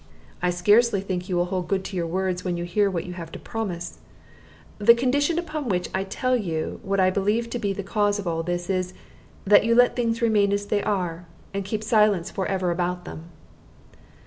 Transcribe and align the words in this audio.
"I 0.41 0.49
scarcely 0.49 0.99
think 0.99 1.29
you 1.29 1.35
will 1.35 1.45
hold 1.45 1.67
good 1.67 1.83
to 1.85 1.95
your 1.95 2.07
words 2.07 2.43
when 2.43 2.57
you 2.57 2.63
hear 2.65 2.89
what 2.89 3.03
you 3.05 3.13
have 3.13 3.31
to 3.33 3.37
promise. 3.39 3.99
The 4.79 4.95
condition 4.95 5.37
upon 5.37 5.69
which 5.69 5.89
I 5.93 6.05
tell 6.05 6.35
you 6.35 6.79
what 6.81 6.99
I 6.99 7.11
believe 7.11 7.51
to 7.51 7.59
be 7.59 7.71
the 7.71 7.83
cause 7.83 8.17
of 8.17 8.25
all 8.25 8.41
is, 8.49 8.95
that 9.45 9.63
you 9.63 9.75
let 9.75 9.95
things 9.95 10.19
remain 10.19 10.53
as 10.53 10.65
they 10.65 10.81
are, 10.81 11.27
and 11.53 11.63
keep 11.63 11.83
silence 11.83 12.31
forever 12.31 12.71
about 12.71 13.05
them." 13.05 13.29